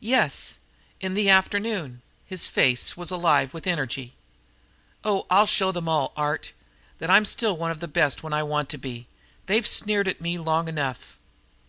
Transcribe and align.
"Yes, 0.00 0.58
in 1.00 1.14
the 1.14 1.30
afternoon." 1.30 2.02
His 2.26 2.48
face 2.48 2.96
was 2.96 3.12
alive 3.12 3.54
with 3.54 3.64
energy. 3.68 4.14
"Oh, 5.04 5.24
I'll 5.30 5.46
show 5.46 5.70
them 5.70 5.88
all, 5.88 6.12
Art, 6.16 6.52
that 6.98 7.10
I'm 7.10 7.24
still 7.24 7.56
one 7.56 7.70
of 7.70 7.78
the 7.78 7.86
best 7.86 8.24
when 8.24 8.32
I 8.32 8.42
want 8.42 8.68
to 8.70 8.76
be. 8.78 9.06
They've 9.46 9.64
sneered 9.64 10.08
at 10.08 10.20
me 10.20 10.36
long 10.36 10.66
enough." 10.66 11.16